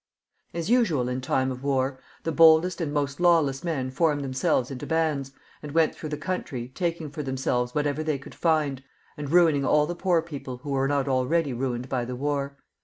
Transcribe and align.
As 0.51 0.67
usual 0.67 1.07
in 1.09 1.21
time 1.21 1.51
of 1.51 1.61
war, 1.63 1.99
the 2.23 2.31
boldest 2.31 2.81
and 2.81 2.91
most 2.91 3.19
lawless 3.19 3.63
men 3.63 3.91
formed 3.91 4.23
them 4.23 4.33
selves 4.33 4.71
into 4.71 4.87
bands, 4.87 5.31
and 5.61 5.73
went 5.73 5.93
through 5.93 6.09
the 6.09 6.17
country, 6.17 6.71
taking 6.73 7.11
for 7.11 7.21
themselves 7.21 7.75
whatever 7.75 8.01
they 8.01 8.17
could 8.17 8.33
find, 8.33 8.83
and 9.15 9.29
ruining 9.29 9.63
all 9.63 9.85
the 9.85 9.93
poor 9.93 10.23
people 10.23 10.57
who 10.63 10.71
were 10.71 10.87
not 10.87 11.07
already 11.07 11.53
ruined 11.53 11.87
by 11.87 12.03
the 12.03 12.15
war. 12.15 12.57